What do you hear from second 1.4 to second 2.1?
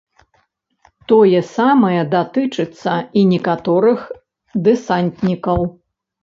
самае